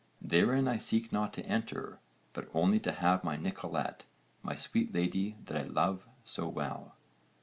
[0.23, 1.99] Therein I seek not to enter,
[2.33, 4.05] but only to have my Nicolete,
[4.41, 6.95] my sweet lady that I love so well.'